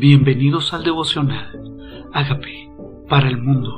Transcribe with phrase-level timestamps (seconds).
[0.00, 2.08] Bienvenidos al devocional.
[2.14, 2.72] Hágame
[3.06, 3.68] para el mundo.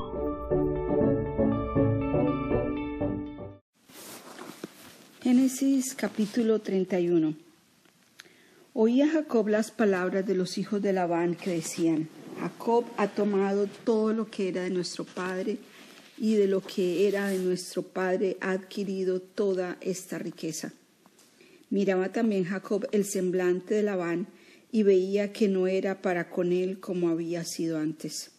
[5.20, 7.34] Génesis capítulo 31.
[8.72, 12.08] Oía Jacob las palabras de los hijos de Labán que decían,
[12.38, 15.58] Jacob ha tomado todo lo que era de nuestro padre
[16.18, 20.72] y de lo que era de nuestro padre ha adquirido toda esta riqueza.
[21.68, 24.28] Miraba también Jacob el semblante de Labán
[24.72, 28.30] y veía que no era para con él como había sido antes.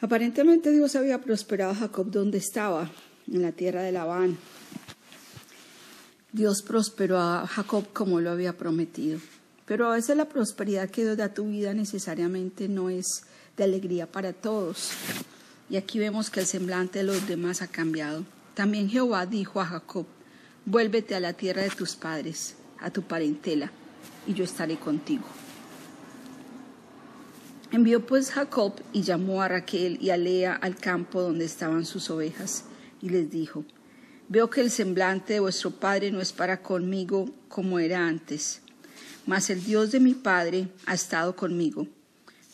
[0.00, 2.90] Aparentemente Dios había prosperado a Jacob donde estaba,
[3.26, 4.36] en la tierra de Labán.
[6.30, 9.18] Dios prosperó a Jacob como lo había prometido.
[9.64, 13.24] Pero a veces la prosperidad que Dios da a tu vida necesariamente no es
[13.56, 14.90] de alegría para todos.
[15.70, 18.26] Y aquí vemos que el semblante de los demás ha cambiado.
[18.52, 20.04] También Jehová dijo a Jacob,
[20.66, 23.72] vuélvete a la tierra de tus padres, a tu parentela
[24.26, 25.24] y yo estaré contigo.
[27.70, 32.08] Envió pues Jacob y llamó a Raquel y a Lea al campo donde estaban sus
[32.08, 32.64] ovejas,
[33.02, 33.64] y les dijo,
[34.28, 38.62] Veo que el semblante de vuestro padre no es para conmigo como era antes,
[39.26, 41.88] mas el Dios de mi padre ha estado conmigo.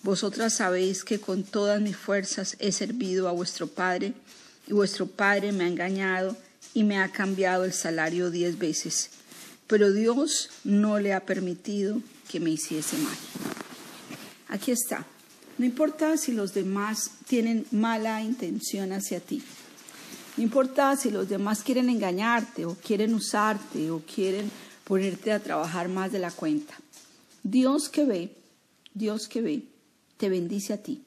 [0.02, 4.14] Vosotras sabéis que con todas mis fuerzas he servido a vuestro padre,
[4.66, 6.36] y vuestro padre me ha engañado
[6.72, 9.19] y me ha cambiado el salario diez veces
[9.70, 13.16] pero Dios no le ha permitido que me hiciese mal.
[14.48, 15.06] Aquí está.
[15.58, 19.40] No importa si los demás tienen mala intención hacia ti.
[20.36, 24.50] No importa si los demás quieren engañarte o quieren usarte o quieren
[24.82, 26.74] ponerte a trabajar más de la cuenta.
[27.44, 28.36] Dios que ve,
[28.92, 29.62] Dios que ve,
[30.16, 31.04] te bendice a ti.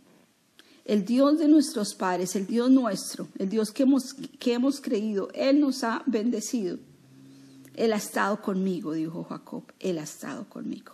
[0.86, 5.28] El Dios de nuestros padres, el Dios nuestro, el Dios que hemos, que hemos creído,
[5.34, 6.78] Él nos ha bendecido
[7.76, 10.94] él ha estado conmigo, dijo Jacob, Él ha estado conmigo.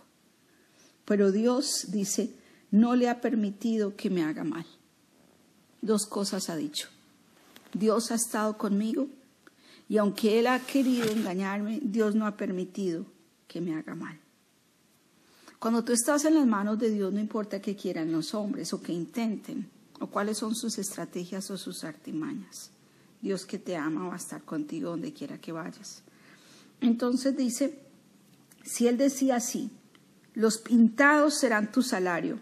[1.06, 2.34] Pero Dios dice,
[2.72, 4.66] no le ha permitido que me haga mal.
[5.82, 6.88] Dos cosas ha dicho.
[7.74, 9.08] Dios ha estado conmigo
[9.88, 13.06] y aunque Él ha querido engañarme, Dios no ha permitido
[13.48, 14.20] que me haga mal.
[15.58, 18.82] Cuando tú estás en las manos de Dios, no importa qué quieran los hombres o
[18.82, 22.72] que intenten, o cuáles son sus estrategias o sus artimañas.
[23.22, 26.04] Dios que te ama va a estar contigo donde quiera que vayas.
[26.82, 27.80] Entonces dice,
[28.64, 29.70] si él decía así,
[30.34, 32.40] los pintados serán tu salario,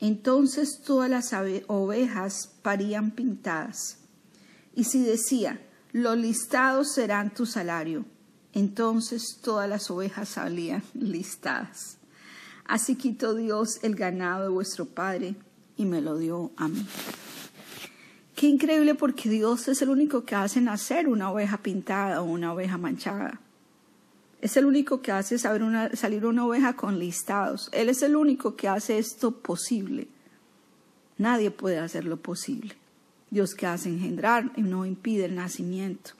[0.00, 1.32] entonces todas las
[1.68, 3.98] ovejas parían pintadas.
[4.74, 5.60] Y si decía,
[5.92, 8.04] los listados serán tu salario,
[8.52, 11.98] entonces todas las ovejas salían listadas.
[12.64, 15.34] Así quitó Dios el ganado de vuestro Padre
[15.76, 16.86] y me lo dio a mí.
[18.34, 22.52] Qué increíble porque Dios es el único que hace nacer una oveja pintada o una
[22.52, 23.40] oveja manchada.
[24.42, 27.70] Es el único que hace salir una oveja con listados.
[27.72, 30.08] Él es el único que hace esto posible.
[31.16, 32.74] Nadie puede hacerlo posible.
[33.30, 36.10] Dios que hace engendrar y no impide el nacimiento.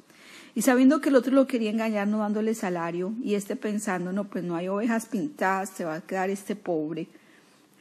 [0.54, 4.30] Y sabiendo que el otro lo quería engañar no dándole salario y este pensando, no,
[4.30, 7.08] pues no hay ovejas pintadas, te va a quedar este pobre,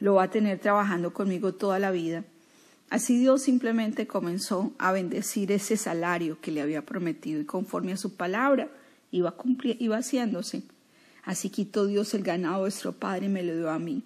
[0.00, 2.24] lo va a tener trabajando conmigo toda la vida.
[2.90, 7.96] Así Dios simplemente comenzó a bendecir ese salario que le había prometido y conforme a
[7.96, 8.68] su palabra
[9.12, 9.34] iba,
[9.78, 10.62] iba haciéndose.
[11.22, 14.02] Así quitó Dios el ganado de vuestro padre y me lo dio a mí.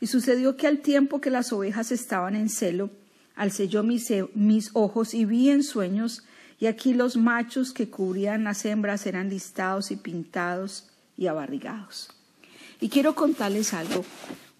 [0.00, 2.90] Y sucedió que al tiempo que las ovejas estaban en celo,
[3.34, 6.22] alcé yo mis, mis ojos y vi en sueños,
[6.60, 12.10] y aquí los machos que cubrían las hembras eran listados y pintados y abarrigados.
[12.80, 14.04] Y quiero contarles algo,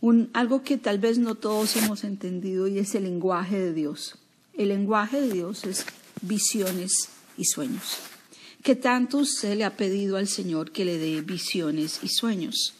[0.00, 4.18] un, algo que tal vez no todos hemos entendido y es el lenguaje de Dios.
[4.54, 5.86] El lenguaje de Dios es
[6.22, 8.11] visiones y sueños
[8.62, 12.74] que tanto usted le ha pedido al Señor que le dé visiones y sueños.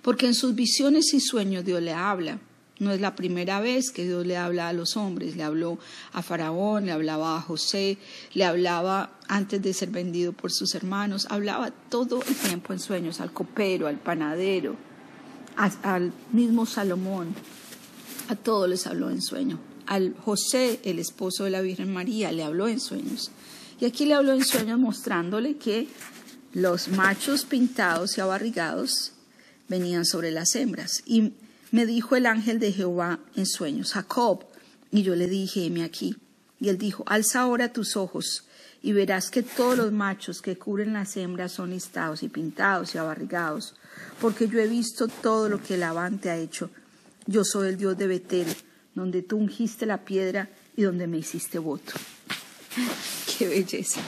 [0.00, 2.40] Porque en sus visiones y sueños Dios le habla.
[2.78, 5.36] No es la primera vez que Dios le habla a los hombres.
[5.36, 5.78] Le habló
[6.12, 7.98] a Faraón, le hablaba a José,
[8.32, 11.26] le hablaba antes de ser vendido por sus hermanos.
[11.30, 14.76] Hablaba todo el tiempo en sueños al copero, al panadero,
[15.56, 17.34] al mismo Salomón.
[18.28, 19.60] A todos les habló en sueño.
[19.86, 23.30] Al José, el esposo de la Virgen María, le habló en sueños.
[23.82, 25.88] Y aquí le habló en sueños mostrándole que
[26.52, 29.10] los machos pintados y abarrigados
[29.66, 31.02] venían sobre las hembras.
[31.04, 31.32] Y
[31.72, 34.44] me dijo el ángel de Jehová en sueños, Jacob.
[34.92, 36.16] Y yo le dije, heme aquí.
[36.60, 38.44] Y él dijo, alza ahora tus ojos
[38.84, 42.98] y verás que todos los machos que cubren las hembras son listados y pintados y
[42.98, 43.74] abarrigados,
[44.20, 46.70] porque yo he visto todo lo que el avante ha hecho.
[47.26, 48.46] Yo soy el Dios de Betel,
[48.94, 51.94] donde tú ungiste la piedra y donde me hiciste voto.
[53.38, 54.00] Qué belleza.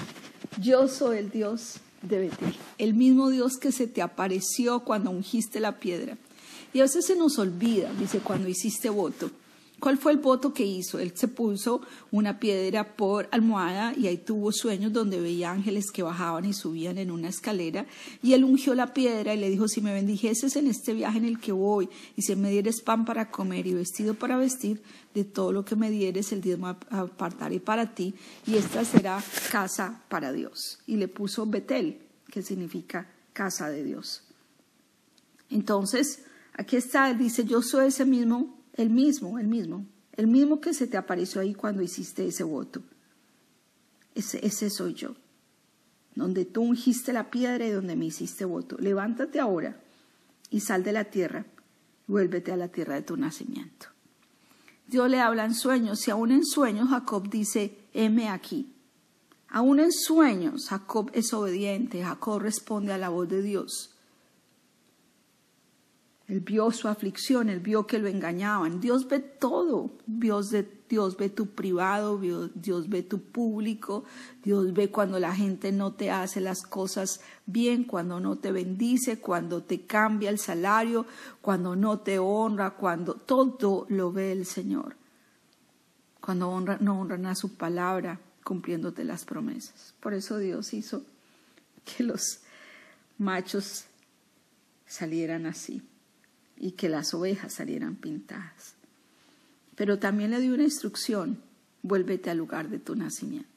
[0.61, 5.61] Yo soy el Dios de Betel, el mismo Dios que se te apareció cuando ungiste
[5.61, 6.17] la piedra,
[6.73, 9.31] Y a veces se nos olvida, dice, cuando hiciste voto.
[9.85, 10.99] ¿Cuál fue el voto que hizo?
[10.99, 16.03] Él se puso una piedra por almohada y ahí tuvo sueños donde veía ángeles que
[16.03, 17.85] bajaban y subían en una escalera
[18.23, 21.27] y él ungió la piedra y le dijo, si me bendijeses en este viaje en
[21.27, 24.83] el que voy y si me dieres pan para comer y vestido para vestir,
[25.13, 28.15] de todo lo que me dieres el diezmo apartaré para ti
[28.47, 29.23] y esta será
[29.53, 30.79] casa para Dios.
[30.87, 31.99] Y le puso Betel,
[32.31, 34.23] que significa casa de Dios.
[35.51, 36.23] Entonces,
[36.55, 40.87] aquí está, dice, yo soy ese mismo el mismo, el mismo, el mismo que se
[40.87, 42.83] te apareció ahí cuando hiciste ese voto.
[44.15, 45.17] Ese, soy yo.
[46.15, 48.77] Donde tú ungiste la piedra y donde me hiciste voto.
[48.79, 49.81] Levántate ahora
[50.51, 51.47] y sal de la tierra
[52.07, 53.89] vuélvete a la tierra de tu nacimiento.
[54.87, 58.73] Dios le habla en sueños y aún en sueños Jacob dice, heme aquí.
[59.49, 63.94] Aún en sueños Jacob es obediente, Jacob responde a la voz de Dios.
[66.27, 68.81] Él vio su aflicción, él vio que lo engañaban.
[68.81, 69.91] Dios ve todo.
[70.07, 70.55] Dios,
[70.89, 74.05] Dios ve tu privado, Dios ve tu público,
[74.43, 79.21] Dios ve cuando la gente no te hace las cosas bien, cuando no te bendice,
[79.21, 81.05] cuando te cambia el salario,
[81.43, 84.97] cuando no te honra, cuando todo lo ve el Señor.
[86.23, 89.93] Cuando honra, no honran a su palabra, cumpliéndote las promesas.
[90.01, 91.03] Por eso Dios hizo
[91.85, 92.41] que los
[93.19, 93.85] machos
[94.87, 95.83] salieran así
[96.57, 98.75] y que las ovejas salieran pintadas.
[99.77, 101.41] Pero también le dio una instrucción,
[101.83, 103.49] vuélvete al lugar de tu nacimiento.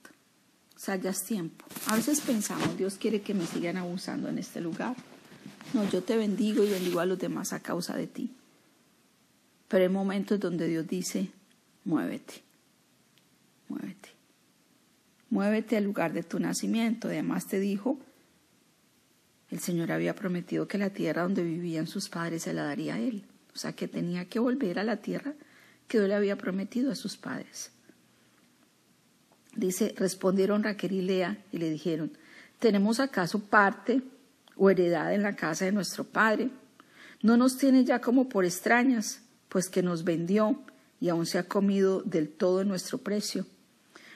[0.76, 1.66] Salgas tiempo.
[1.88, 4.96] A veces pensamos, Dios quiere que me sigan abusando en este lugar.
[5.74, 8.32] No, yo te bendigo y bendigo a los demás a causa de ti.
[9.68, 11.30] Pero hay momentos donde Dios dice,
[11.84, 12.44] muévete,
[13.68, 14.10] muévete.
[15.30, 17.10] Muévete al lugar de tu nacimiento.
[17.10, 18.00] Además te dijo,
[19.50, 23.00] el Señor había prometido que la tierra donde vivían sus padres se la daría a
[23.00, 23.24] él.
[23.56, 25.34] O sea que tenía que volver a la tierra
[25.88, 27.72] que Dios le había prometido a sus padres.
[29.56, 32.12] Dice, respondieron Raquel y Lea y le dijeron,
[32.60, 34.04] ¿tenemos acaso parte
[34.56, 36.50] o heredad en la casa de nuestro padre?
[37.24, 40.62] No nos tiene ya como por extrañas, pues que nos vendió
[41.00, 43.46] y aún se ha comido del todo nuestro precio.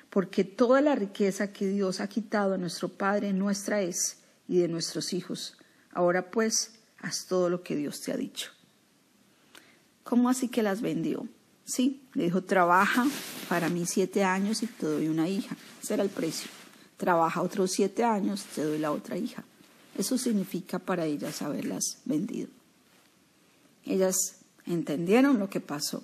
[0.10, 4.21] Porque toda la riqueza que Dios ha quitado a nuestro padre nuestra es
[4.52, 5.56] y de nuestros hijos.
[5.94, 8.52] Ahora pues, haz todo lo que Dios te ha dicho.
[10.04, 11.26] ¿Cómo así que las vendió?
[11.64, 13.08] Sí, le dijo, trabaja
[13.48, 15.56] para mí siete años y te doy una hija.
[15.82, 16.52] Ese era el precio.
[16.98, 19.46] Trabaja otros siete años, te doy la otra hija.
[19.98, 22.50] Eso significa para ellas haberlas vendido.
[23.86, 24.18] Ellas
[24.66, 26.04] entendieron lo que pasó.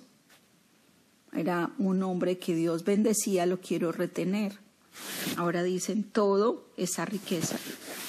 [1.34, 4.58] Era un hombre que Dios bendecía, lo quiero retener.
[5.36, 7.56] Ahora dicen, todo esa riqueza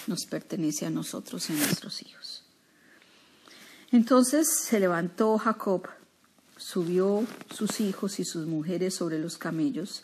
[0.07, 2.43] nos pertenece a nosotros y a nuestros hijos.
[3.91, 5.87] Entonces se levantó Jacob,
[6.57, 10.03] subió sus hijos y sus mujeres sobre los camellos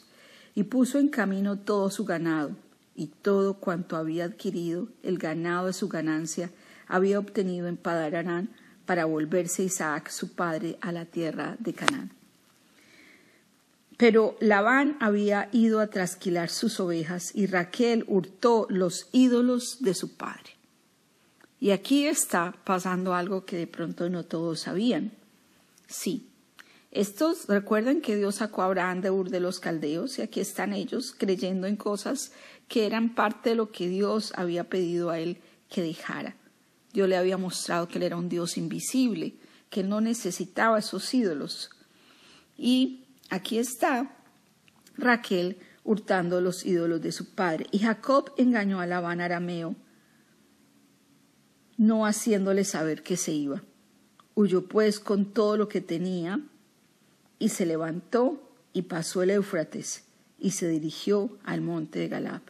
[0.55, 2.55] y puso en camino todo su ganado
[2.95, 6.49] y todo cuanto había adquirido, el ganado de su ganancia,
[6.87, 8.49] había obtenido en Padararán
[8.85, 12.11] para volverse Isaac su padre a la tierra de Canaán.
[13.97, 20.15] Pero Labán había ido a trasquilar sus ovejas y Raquel hurtó los ídolos de su
[20.15, 20.51] padre.
[21.59, 25.13] Y aquí está pasando algo que de pronto no todos sabían.
[25.87, 26.27] Sí,
[26.91, 30.73] estos recuerdan que Dios sacó a Abraham de Ur de los Caldeos y aquí están
[30.73, 32.33] ellos creyendo en cosas
[32.67, 35.37] que eran parte de lo que Dios había pedido a él
[35.69, 36.35] que dejara.
[36.93, 39.35] Dios le había mostrado que él era un Dios invisible,
[39.69, 41.69] que él no necesitaba esos ídolos.
[42.57, 44.15] Y Aquí está
[44.97, 47.67] Raquel hurtando los ídolos de su padre.
[47.71, 49.75] Y Jacob engañó a Labán arameo,
[51.77, 53.63] no haciéndole saber que se iba.
[54.33, 56.41] Huyó pues con todo lo que tenía
[57.39, 58.41] y se levantó
[58.73, 60.03] y pasó el Éufrates
[60.39, 62.41] y se dirigió al monte de Galab.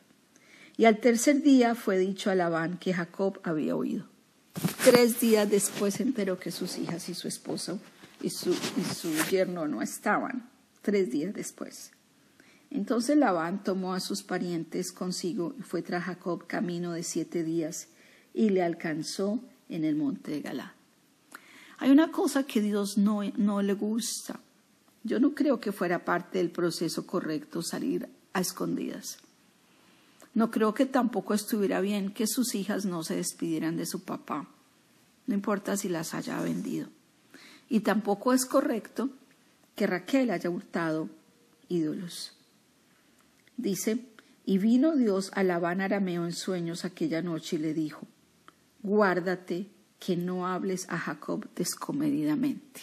[0.78, 4.06] Y al tercer día fue dicho a Labán que Jacob había huido.
[4.84, 7.80] Tres días después enteró que sus hijas y su esposo
[8.22, 8.54] y su
[9.30, 10.55] yerno no estaban
[10.86, 11.92] tres días después.
[12.70, 17.88] Entonces Labán tomó a sus parientes consigo y fue tras Jacob camino de siete días
[18.36, 20.76] y le alcanzó en el monte de Galá.
[21.80, 24.40] Hay una cosa que Dios no, no le gusta.
[25.04, 29.18] Yo no creo que fuera parte del proceso correcto salir a escondidas.
[30.36, 34.48] No creo que tampoco estuviera bien que sus hijas no se despidieran de su papá,
[35.26, 36.90] no importa si las haya vendido.
[37.70, 39.10] Y tampoco es correcto
[39.76, 41.10] que Raquel haya hurtado
[41.68, 42.34] ídolos.
[43.58, 44.06] Dice,
[44.46, 48.08] y vino Dios a Labán arameo en sueños aquella noche y le dijo,
[48.84, 49.68] guárdate
[50.00, 52.82] que no hables a Jacob descomedidamente.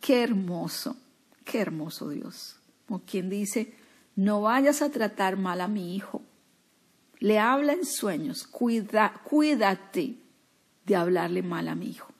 [0.00, 0.96] Qué hermoso,
[1.44, 2.56] qué hermoso Dios.
[2.86, 3.74] Como quien dice,
[4.16, 6.22] no vayas a tratar mal a mi hijo.
[7.20, 10.18] Le habla en sueños, cuida, cuídate
[10.84, 12.12] de hablarle mal a mi hijo.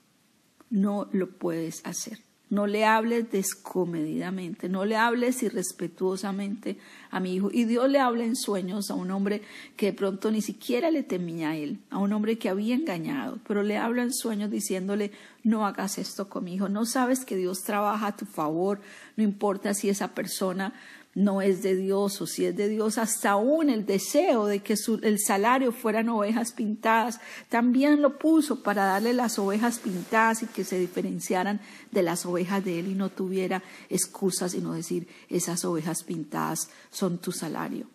[0.70, 2.20] No lo puedes hacer.
[2.50, 6.76] No le hables descomedidamente, no le hables irrespetuosamente
[7.10, 7.50] a mi hijo.
[7.52, 9.42] Y Dios le habla en sueños a un hombre
[9.76, 13.38] que de pronto ni siquiera le temía a él, a un hombre que había engañado,
[13.48, 15.10] pero le habla en sueños diciéndole,
[15.42, 16.68] no hagas esto con mi hijo.
[16.68, 18.80] No sabes que Dios trabaja a tu favor,
[19.16, 20.74] no importa si esa persona
[21.14, 24.74] no es de Dios o si es de Dios, hasta aún el deseo de que
[25.02, 30.64] el salario fueran ovejas pintadas, también lo puso para darle las ovejas pintadas y que
[30.64, 31.60] se diferenciaran
[31.92, 37.18] de las ovejas de él y no tuviera excusas sino decir, esas ovejas pintadas son
[37.18, 37.86] tu salario.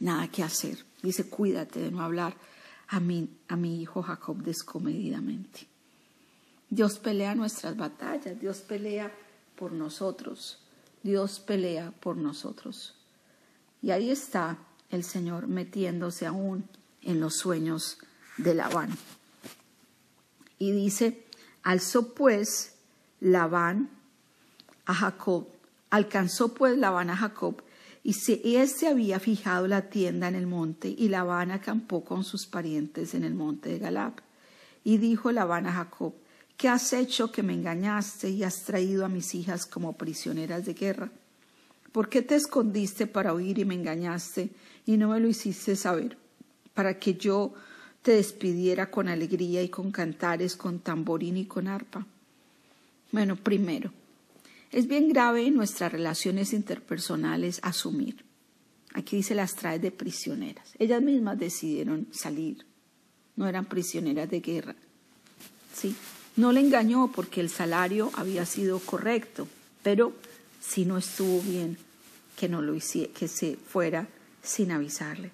[0.00, 0.84] Nada que hacer.
[1.02, 2.36] Dice, cuídate de no hablar
[2.88, 5.66] a mi, a mi hijo Jacob descomedidamente.
[6.70, 9.12] Dios pelea nuestras batallas, Dios pelea
[9.56, 10.58] por nosotros.
[11.02, 12.94] Dios pelea por nosotros.
[13.82, 14.58] Y ahí está
[14.90, 16.68] el Señor metiéndose aún
[17.02, 17.98] en los sueños
[18.36, 18.90] de Labán.
[20.58, 21.24] Y dice,
[21.62, 22.74] alzó pues
[23.20, 23.90] Labán
[24.86, 25.48] a Jacob,
[25.90, 27.62] alcanzó pues Labán a Jacob,
[28.02, 33.14] y éste había fijado la tienda en el monte, y Labán acampó con sus parientes
[33.14, 34.14] en el monte de Galab.
[34.82, 36.14] Y dijo Labán a Jacob,
[36.58, 40.74] ¿Qué has hecho que me engañaste y has traído a mis hijas como prisioneras de
[40.74, 41.08] guerra?
[41.92, 44.50] ¿Por qué te escondiste para oír y me engañaste
[44.84, 46.18] y no me lo hiciste saber?
[46.74, 47.54] Para que yo
[48.02, 52.04] te despidiera con alegría y con cantares, con tamborín y con arpa.
[53.12, 53.92] Bueno, primero,
[54.72, 58.24] es bien grave en nuestras relaciones interpersonales asumir.
[58.94, 60.74] Aquí dice las trae de prisioneras.
[60.80, 62.66] Ellas mismas decidieron salir.
[63.36, 64.74] No eran prisioneras de guerra.
[65.72, 65.94] Sí.
[66.38, 69.48] No le engañó porque el salario había sido correcto,
[69.82, 70.12] pero
[70.60, 71.76] si no estuvo bien
[72.36, 74.06] que no lo hiciera, que se fuera
[74.40, 75.32] sin avisarle.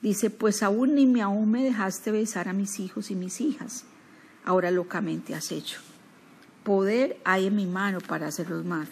[0.00, 3.84] Dice, pues aún ni me aún me dejaste besar a mis hijos y mis hijas.
[4.42, 5.78] Ahora locamente has hecho.
[6.64, 8.88] Poder hay en mi mano para hacerlos mal.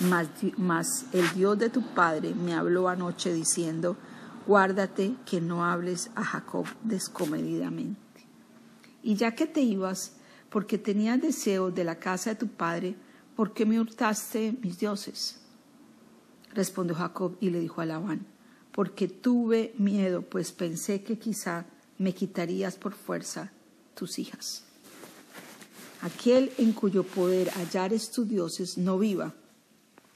[0.00, 3.98] Mas, mas el Dios de tu padre me habló anoche diciendo,
[4.46, 8.00] guárdate que no hables a Jacob descomedidamente.
[9.02, 10.16] Y ya que te ibas,
[10.50, 12.94] porque tenías deseo de la casa de tu padre,
[13.34, 15.40] ¿por qué me hurtaste mis dioses?
[16.54, 18.26] Respondió Jacob y le dijo a Labán,
[18.72, 21.66] porque tuve miedo, pues pensé que quizá
[21.98, 23.52] me quitarías por fuerza
[23.94, 24.64] tus hijas.
[26.02, 29.34] Aquel en cuyo poder hallares tus dioses no viva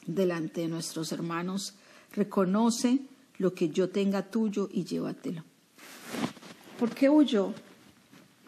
[0.07, 1.75] delante de nuestros hermanos,
[2.13, 3.01] reconoce
[3.39, 5.43] lo que yo tenga tuyo y llévatelo.
[6.79, 7.55] ¿Por qué huyó?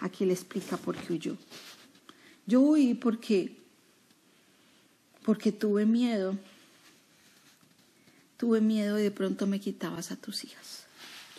[0.00, 1.36] Aquí le explica por qué huyó.
[2.46, 3.56] Yo huí porque,
[5.25, 6.37] porque tuve miedo.
[8.37, 10.84] Tuve miedo y de pronto me quitabas a tus hijas.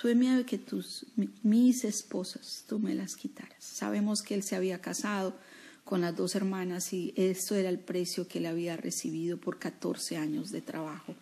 [0.01, 1.05] Tuve miedo de que tus,
[1.43, 3.63] mis esposas, tú me las quitaras.
[3.63, 5.33] Sabemos que él se había casado
[5.83, 10.17] con las dos hermanas y esto era el precio que él había recibido por 14
[10.17, 11.15] años de trabajo.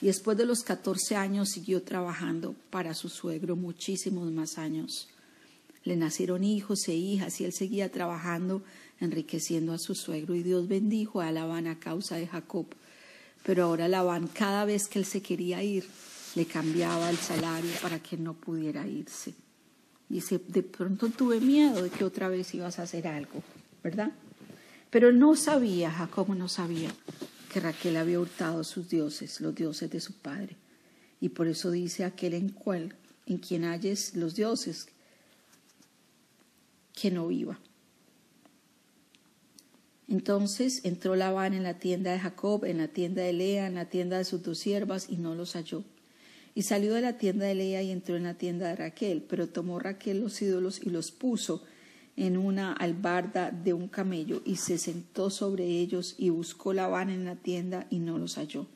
[0.00, 5.08] Y después de los 14 años siguió trabajando para su suegro muchísimos más años.
[5.84, 8.62] Le nacieron hijos e hijas y él seguía trabajando
[9.00, 12.66] enriqueciendo a su suegro, y Dios bendijo a Labán a causa de Jacob.
[13.42, 15.86] Pero ahora Labán, cada vez que él se quería ir,
[16.34, 19.34] le cambiaba el salario para que no pudiera irse.
[20.08, 23.42] Dice, de pronto tuve miedo de que otra vez ibas a hacer algo,
[23.82, 24.12] ¿verdad?
[24.90, 26.90] Pero no sabía, Jacob no sabía
[27.52, 30.56] que Raquel había hurtado sus dioses, los dioses de su padre.
[31.20, 32.94] Y por eso dice aquel en cual,
[33.26, 34.88] en quien halles los dioses,
[36.92, 37.58] que no viva.
[40.10, 43.84] Entonces entró Labán en la tienda de Jacob, en la tienda de Lea, en la
[43.84, 45.84] tienda de sus dos siervas, y no los halló.
[46.52, 49.46] Y salió de la tienda de Lea y entró en la tienda de Raquel, pero
[49.46, 51.62] tomó Raquel los ídolos y los puso
[52.16, 57.24] en una albarda de un camello, y se sentó sobre ellos, y buscó Labán en
[57.24, 58.66] la tienda, y no los halló.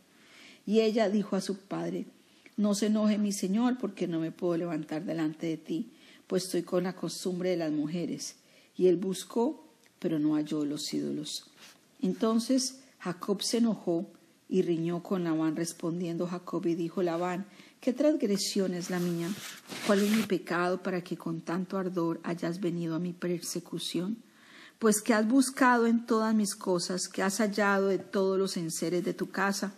[0.65, 2.07] Y ella dijo a su padre,
[2.57, 5.91] No se enoje mi señor, porque no me puedo levantar delante de ti,
[6.29, 8.37] pues estoy con la costumbre de las mujeres.
[8.77, 9.64] Y él buscó
[10.05, 11.47] pero no halló los ídolos.
[12.03, 14.07] Entonces Jacob se enojó
[14.51, 17.47] y riñó con Labán, respondiendo Jacob y dijo Labán,
[17.81, 19.31] ¿qué transgresión es la mía?
[19.87, 24.19] ¿Cuál es mi pecado para que con tanto ardor hayas venido a mi persecución?
[24.79, 29.07] Pues que has buscado en todas mis cosas, que has hallado de todos los enseres
[29.07, 29.73] de tu casa.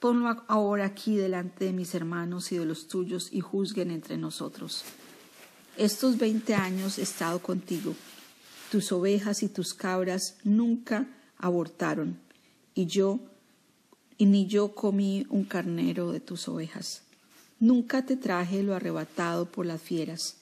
[0.00, 4.82] Ponlo ahora aquí delante de mis hermanos y de los tuyos y juzguen entre nosotros.
[5.76, 7.94] Estos veinte años he estado contigo
[8.72, 12.18] tus ovejas y tus cabras nunca abortaron,
[12.74, 13.20] y yo,
[14.18, 17.02] ni yo comí un carnero de tus ovejas.
[17.60, 20.38] Nunca te traje lo arrebatado por las fieras.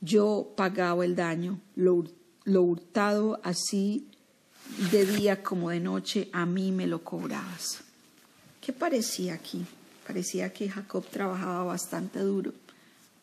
[0.00, 2.04] Yo pagaba el daño, lo,
[2.44, 4.06] lo hurtado así
[4.92, 7.80] de día como de noche, a mí me lo cobrabas.
[8.60, 9.66] ¿Qué parecía aquí?
[10.06, 12.52] Parecía que Jacob trabajaba bastante duro,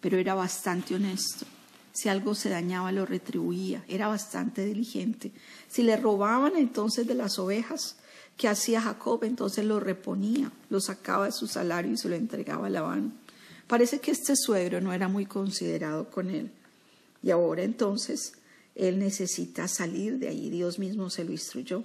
[0.01, 1.45] pero era bastante honesto.
[1.91, 3.83] Si algo se dañaba, lo retribuía.
[3.87, 5.31] Era bastante diligente.
[5.67, 7.97] Si le robaban entonces de las ovejas,
[8.37, 9.23] ¿qué hacía Jacob?
[9.23, 13.13] Entonces lo reponía, lo sacaba de su salario y se lo entregaba a Labán.
[13.67, 16.51] Parece que este suegro no era muy considerado con él.
[17.21, 18.33] Y ahora entonces
[18.75, 20.49] él necesita salir de ahí.
[20.49, 21.83] Dios mismo se lo instruyó.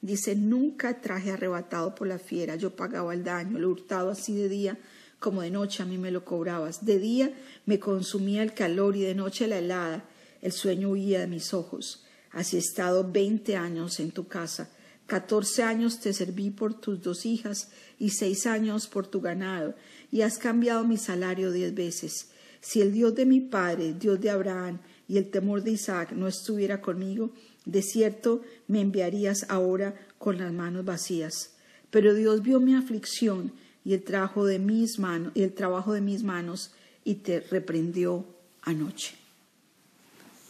[0.00, 4.48] Dice, nunca traje arrebatado por la fiera, yo pagaba el daño, lo hurtado así de
[4.48, 4.78] día
[5.20, 6.84] como de noche a mí me lo cobrabas.
[6.84, 7.32] De día
[7.66, 10.04] me consumía el calor y de noche la helada,
[10.42, 12.04] el sueño huía de mis ojos.
[12.32, 14.70] Así he estado veinte años en tu casa,
[15.06, 19.74] catorce años te serví por tus dos hijas y seis años por tu ganado,
[20.10, 22.30] y has cambiado mi salario diez veces.
[22.60, 26.28] Si el Dios de mi padre, Dios de Abraham y el temor de Isaac no
[26.28, 27.32] estuviera conmigo,
[27.64, 31.56] de cierto me enviarías ahora con las manos vacías.
[31.90, 33.52] Pero Dios vio mi aflicción
[33.84, 36.72] y el trabajo de mis manos y el trabajo de mis manos
[37.04, 38.26] y te reprendió
[38.62, 39.14] anoche.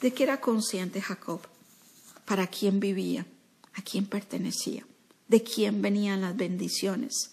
[0.00, 1.40] ¿De qué era consciente Jacob?
[2.24, 3.26] ¿Para quién vivía?
[3.74, 4.86] ¿A quién pertenecía?
[5.28, 7.32] ¿De quién venían las bendiciones?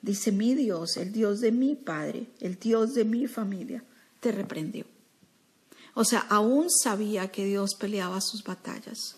[0.00, 3.84] Dice mi Dios, el Dios de mi padre, el Dios de mi familia,
[4.18, 4.84] te reprendió.
[5.94, 9.16] O sea, aún sabía que Dios peleaba sus batallas.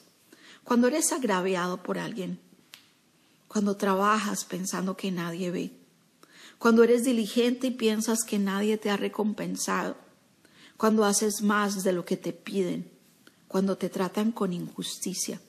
[0.64, 2.38] Cuando eres agraviado por alguien,
[3.54, 5.70] cuando trabajas pensando que nadie ve,
[6.58, 9.96] cuando eres diligente y piensas que nadie te ha recompensado,
[10.76, 12.90] cuando haces más de lo que te piden,
[13.46, 15.40] cuando te tratan con injusticia,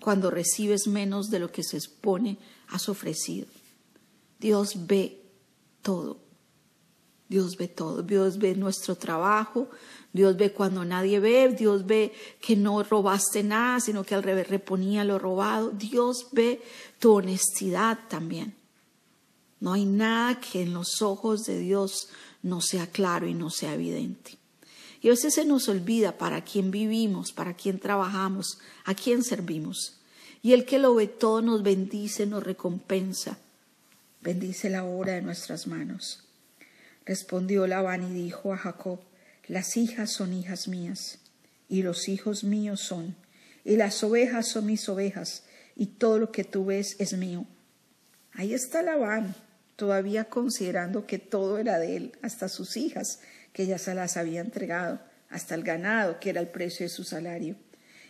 [0.00, 3.48] cuando recibes menos de lo que se expone has ofrecido.
[4.38, 5.20] Dios ve
[5.82, 6.25] todo.
[7.28, 8.02] Dios ve todo.
[8.02, 9.68] Dios ve nuestro trabajo,
[10.12, 14.48] Dios ve cuando nadie ve, Dios ve que no robaste nada, sino que al revés
[14.48, 15.70] reponía lo robado.
[15.70, 16.62] Dios ve
[16.98, 18.54] tu honestidad también.
[19.60, 22.08] No hay nada que en los ojos de Dios
[22.42, 24.38] no sea claro y no sea evidente.
[25.00, 29.98] Y a veces se nos olvida para quién vivimos, para quién trabajamos, a quién servimos.
[30.42, 33.38] Y el que lo ve todo nos bendice, nos recompensa.
[34.20, 36.25] Bendice la obra de nuestras manos.
[37.06, 38.98] Respondió Labán y dijo a Jacob,
[39.46, 41.20] las hijas son hijas mías,
[41.68, 43.14] y los hijos míos son,
[43.64, 45.44] y las ovejas son mis ovejas,
[45.76, 47.46] y todo lo que tú ves es mío.
[48.32, 49.36] Ahí está Labán,
[49.76, 53.20] todavía considerando que todo era de él, hasta sus hijas,
[53.52, 54.98] que ya se las había entregado,
[55.30, 57.54] hasta el ganado, que era el precio de su salario.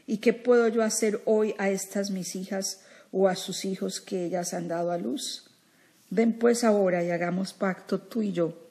[0.06, 2.80] ¿Y qué puedo yo hacer hoy a estas mis hijas
[3.12, 5.50] o a sus hijos que ellas han dado a luz?
[6.08, 8.65] Ven pues ahora y hagamos pacto tú y yo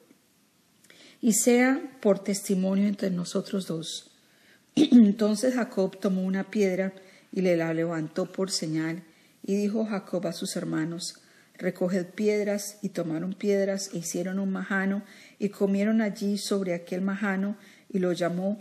[1.20, 4.10] y sea por testimonio entre nosotros dos.
[4.74, 6.92] Entonces Jacob tomó una piedra
[7.32, 9.02] y le la levantó por señal,
[9.44, 11.20] y dijo Jacob a sus hermanos,
[11.58, 15.02] recoged piedras, y tomaron piedras, e hicieron un majano,
[15.38, 17.56] y comieron allí sobre aquel majano,
[17.92, 18.58] y lo llamó,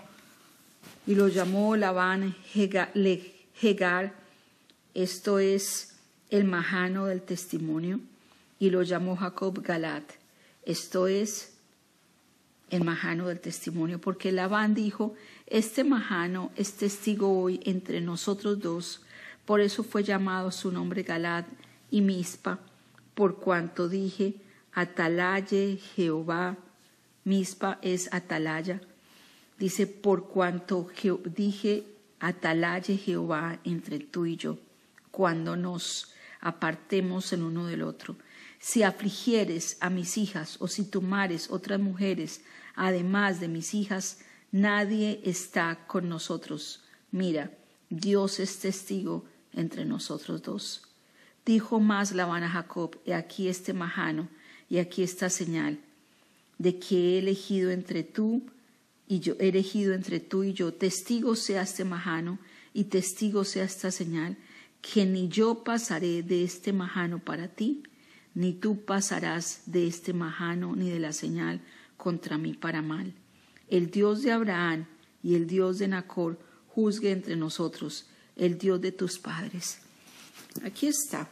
[1.07, 4.13] y lo llamó Labán Hegar,
[4.93, 5.95] esto es
[6.29, 7.99] el majano del testimonio,
[8.59, 10.03] y lo llamó Jacob Galat,
[10.65, 11.54] esto es
[12.75, 15.15] el majano del testimonio, porque Labán dijo,
[15.47, 19.01] este majano es testigo hoy entre nosotros dos,
[19.45, 21.45] por eso fue llamado su nombre Galad
[21.91, 22.59] y Mispa,
[23.13, 24.35] por cuanto dije,
[24.73, 26.57] Atalaye Jehová,
[27.23, 28.81] Mispa es Atalaya,
[29.57, 30.87] dice, por cuanto
[31.23, 31.83] dije,
[32.19, 34.57] Atalaye Jehová entre tú y yo,
[35.11, 38.15] cuando nos apartemos el uno del otro.
[38.59, 42.41] Si afligieres a mis hijas o si tomares otras mujeres
[42.75, 44.19] además de mis hijas,
[44.51, 46.83] nadie está con nosotros.
[47.11, 47.51] Mira,
[47.89, 50.83] Dios es testigo entre nosotros dos.
[51.45, 54.29] Dijo más Labán a Jacob, he aquí este majano,
[54.69, 55.79] y aquí esta señal,
[56.57, 58.49] de que he elegido entre tú
[59.07, 62.39] y yo, he elegido entre tú y yo, testigo sea este majano,
[62.73, 64.37] y testigo sea esta señal,
[64.81, 67.83] que ni yo pasaré de este majano para ti,
[68.33, 71.61] ni tú pasarás de este majano ni de la señal
[72.05, 73.15] contra mí para mal.
[73.67, 74.85] El Dios de Abraham
[75.23, 76.37] y el Dios de Nacor
[76.67, 79.79] juzgue entre nosotros, el Dios de tus padres.
[80.63, 81.27] Aquí está.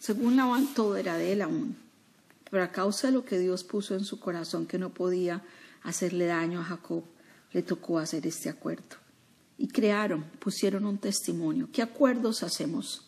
[0.00, 1.76] Según Labán todo era de él aún,
[2.50, 5.44] pero a causa de lo que Dios puso en su corazón que no podía
[5.84, 7.04] hacerle daño a Jacob,
[7.52, 8.96] le tocó hacer este acuerdo.
[9.56, 11.68] y crearon, pusieron un testimonio.
[11.72, 13.07] ¿Qué acuerdos hacemos?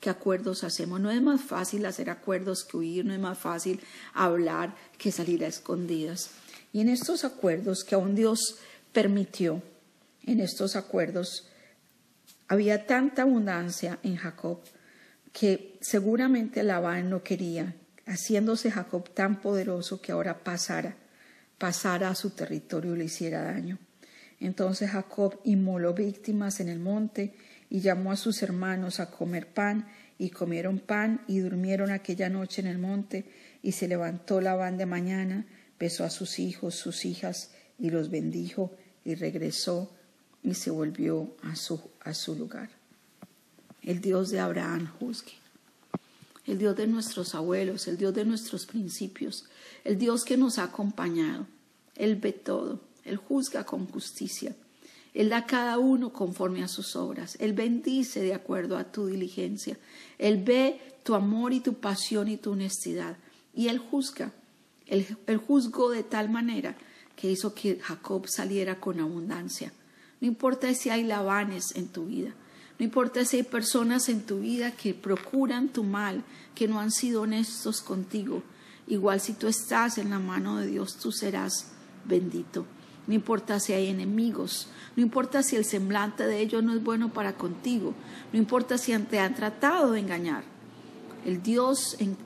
[0.00, 1.00] ¿Qué acuerdos hacemos?
[1.00, 3.80] No es más fácil hacer acuerdos que huir, no es más fácil
[4.12, 6.30] hablar que salir a escondidas.
[6.72, 8.58] Y en estos acuerdos que aún Dios
[8.92, 9.62] permitió,
[10.24, 11.48] en estos acuerdos,
[12.48, 14.60] había tanta abundancia en Jacob
[15.32, 17.74] que seguramente Labán no quería,
[18.06, 20.96] haciéndose Jacob tan poderoso que ahora pasara,
[21.58, 23.78] pasara a su territorio y le hiciera daño.
[24.40, 27.34] Entonces Jacob inmoló víctimas en el monte
[27.70, 32.62] y llamó a sus hermanos a comer pan, y comieron pan y durmieron aquella noche
[32.62, 33.26] en el monte,
[33.62, 35.46] y se levantó Labán de mañana,
[35.78, 38.72] besó a sus hijos, sus hijas, y los bendijo,
[39.04, 39.92] y regresó
[40.42, 42.70] y se volvió a su, a su lugar.
[43.82, 45.32] El Dios de Abraham juzgue.
[46.44, 49.46] El Dios de nuestros abuelos, el Dios de nuestros principios,
[49.84, 51.46] el Dios que nos ha acompañado.
[51.96, 54.54] Él ve todo, Él juzga con justicia.
[55.16, 57.38] Él da a cada uno conforme a sus obras.
[57.40, 59.78] Él bendice de acuerdo a tu diligencia.
[60.18, 63.16] Él ve tu amor y tu pasión y tu honestidad.
[63.54, 64.32] Y Él juzga.
[64.86, 66.76] Él, él juzgó de tal manera
[67.16, 69.72] que hizo que Jacob saliera con abundancia.
[70.20, 72.34] No importa si hay lavanes en tu vida.
[72.78, 76.24] No importa si hay personas en tu vida que procuran tu mal,
[76.54, 78.42] que no han sido honestos contigo.
[78.86, 81.68] Igual si tú estás en la mano de Dios, tú serás
[82.04, 82.66] bendito.
[83.06, 87.12] No importa si hay enemigos, no importa si el semblante de ellos no es bueno
[87.12, 87.94] para contigo,
[88.32, 90.42] no importa si te han tratado de engañar.
[91.24, 92.16] El Dios en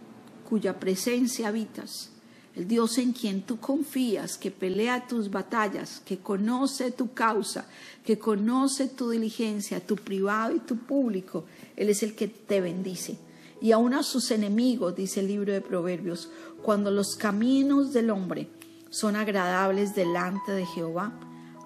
[0.49, 2.11] cuya presencia habitas,
[2.57, 7.67] el Dios en quien tú confías, que pelea tus batallas, que conoce tu causa,
[8.05, 11.45] que conoce tu diligencia, tu privado y tu público,
[11.77, 13.19] Él es el que te bendice.
[13.63, 16.31] Y aun a sus enemigos, dice el libro de Proverbios,
[16.63, 18.49] cuando los caminos del hombre
[18.91, 21.13] son agradables delante de Jehová,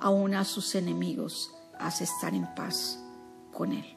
[0.01, 3.03] aun a sus enemigos hace estar en paz
[3.53, 3.97] con él.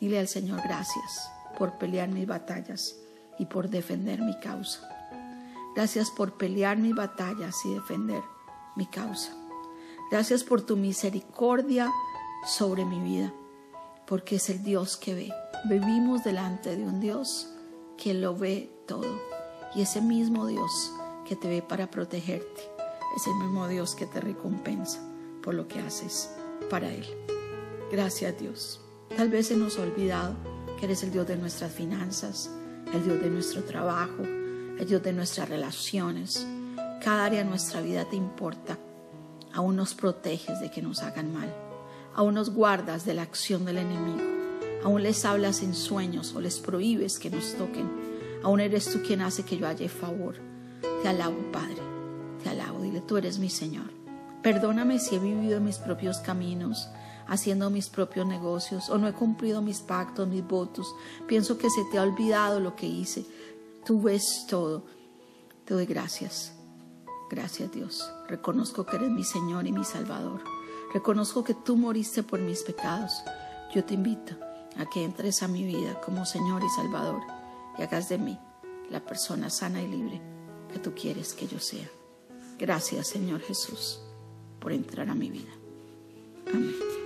[0.00, 2.96] Dile al Señor gracias por pelear mis batallas
[3.38, 4.86] y por defender mi causa.
[5.74, 8.22] Gracias por pelear mis batallas y defender
[8.76, 9.32] mi causa.
[10.10, 11.90] Gracias por tu misericordia
[12.46, 13.32] sobre mi vida,
[14.06, 15.32] porque es el Dios que ve.
[15.64, 17.50] Vivimos delante de un Dios
[17.96, 19.20] que lo ve todo.
[19.74, 20.92] Y ese mismo Dios
[21.26, 22.62] que te ve para protegerte.
[23.16, 25.00] Es el mismo Dios que te recompensa
[25.42, 26.30] por lo que haces
[26.70, 27.04] para Él.
[27.90, 28.80] Gracias Dios.
[29.16, 30.34] Tal vez se nos ha olvidado
[30.78, 32.50] que eres el Dios de nuestras finanzas,
[32.92, 36.46] el Dios de nuestro trabajo, el Dios de nuestras relaciones.
[37.02, 38.78] Cada área de nuestra vida te importa.
[39.52, 41.54] Aún nos proteges de que nos hagan mal.
[42.14, 44.24] Aún nos guardas de la acción del enemigo.
[44.84, 47.88] Aún les hablas en sueños o les prohíbes que nos toquen.
[48.42, 50.55] Aún eres tú quien hace que yo haya favor.
[51.06, 51.80] Te alabo, Padre,
[52.42, 52.80] te alabo.
[52.80, 53.92] Dile, tú eres mi Señor.
[54.42, 56.88] Perdóname si he vivido mis propios caminos,
[57.28, 60.92] haciendo mis propios negocios, o no he cumplido mis pactos, mis votos.
[61.28, 63.24] Pienso que se te ha olvidado lo que hice.
[63.84, 64.82] Tú ves todo.
[65.64, 66.54] Te doy gracias.
[67.30, 68.10] Gracias Dios.
[68.26, 70.42] Reconozco que eres mi Señor y mi Salvador.
[70.92, 73.22] Reconozco que tú moriste por mis pecados.
[73.72, 74.34] Yo te invito
[74.76, 77.20] a que entres a mi vida como Señor y Salvador
[77.78, 78.40] y hagas de mí
[78.90, 80.35] la persona sana y libre
[80.80, 81.88] tú quieres que yo sea.
[82.58, 84.00] Gracias, Señor Jesús,
[84.60, 85.52] por entrar a mi vida.
[86.52, 87.05] Amén.